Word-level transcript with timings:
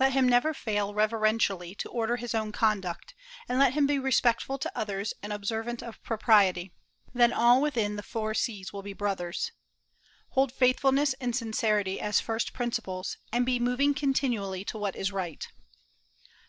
Let 0.00 0.14
him 0.14 0.28
never 0.28 0.52
fail 0.52 0.94
reverentially 0.94 1.76
to 1.76 1.88
order 1.90 2.16
his 2.16 2.34
own 2.34 2.50
conduct, 2.50 3.14
and 3.48 3.56
let 3.60 3.72
him 3.74 3.86
be 3.86 4.00
respectful 4.00 4.58
to 4.58 4.72
others 4.76 5.14
and 5.22 5.32
observant 5.32 5.80
of 5.80 6.02
propriety; 6.02 6.72
then 7.14 7.32
all 7.32 7.62
within 7.62 7.94
the 7.94 8.02
four 8.02 8.34
seas 8.34 8.72
will 8.72 8.82
be 8.82 8.94
brothers.... 8.94 9.52
Hold 10.30 10.50
faithfulness 10.50 11.14
and 11.20 11.36
sincerity 11.36 12.00
as 12.00 12.18
first 12.18 12.52
principles, 12.52 13.16
and 13.30 13.46
be 13.46 13.60
moving 13.60 13.94
continually 13.94 14.64
to 14.64 14.76
what 14.76 14.96
is 14.96 15.12
right." 15.12 15.46